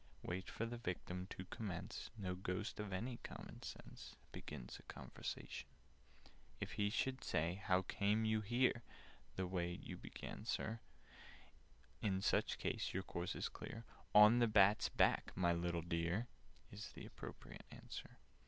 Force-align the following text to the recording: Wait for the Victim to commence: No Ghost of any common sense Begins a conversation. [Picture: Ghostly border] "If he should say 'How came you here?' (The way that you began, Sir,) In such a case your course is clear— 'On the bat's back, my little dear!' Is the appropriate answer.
Wait 0.23 0.49
for 0.49 0.65
the 0.65 0.79
Victim 0.79 1.27
to 1.29 1.45
commence: 1.45 2.09
No 2.17 2.33
Ghost 2.33 2.79
of 2.79 2.91
any 2.91 3.17
common 3.21 3.61
sense 3.61 4.15
Begins 4.31 4.79
a 4.79 4.83
conversation. 4.91 5.69
[Picture: 5.69 6.09
Ghostly 6.23 6.25
border] 6.25 6.57
"If 6.59 6.71
he 6.71 6.89
should 6.89 7.23
say 7.23 7.53
'How 7.63 7.83
came 7.83 8.25
you 8.25 8.41
here?' 8.41 8.81
(The 9.35 9.45
way 9.45 9.77
that 9.77 9.85
you 9.85 9.97
began, 9.99 10.43
Sir,) 10.45 10.79
In 12.01 12.19
such 12.23 12.55
a 12.55 12.57
case 12.57 12.95
your 12.95 13.03
course 13.03 13.35
is 13.35 13.47
clear— 13.47 13.85
'On 14.15 14.39
the 14.39 14.47
bat's 14.47 14.89
back, 14.89 15.33
my 15.37 15.53
little 15.53 15.83
dear!' 15.83 16.25
Is 16.71 16.93
the 16.93 17.05
appropriate 17.05 17.67
answer. 17.69 18.17